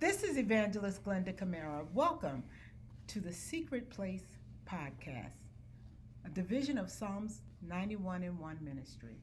[0.00, 1.84] This is Evangelist Glenda Camara.
[1.92, 2.42] Welcome
[3.08, 5.50] to the Secret Place Podcast,
[6.24, 9.18] a division of Psalms 91 and 1 Ministry.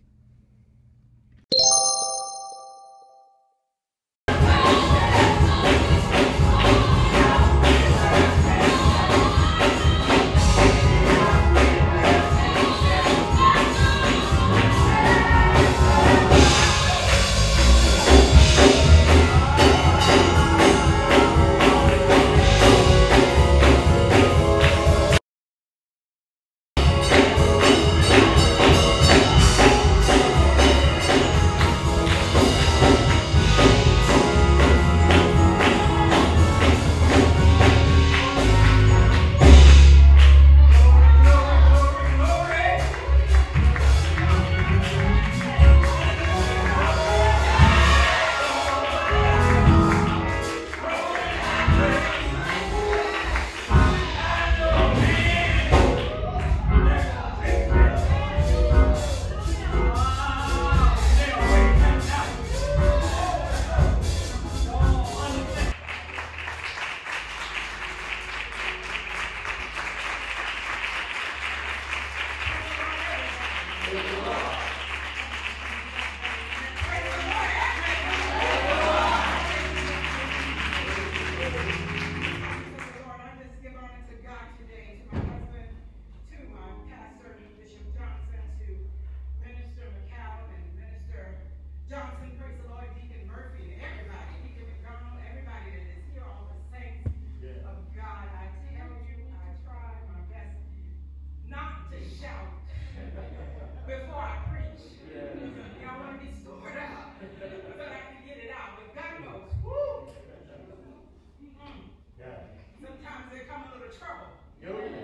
[113.95, 114.27] trouble.
[114.61, 114.96] Yeah.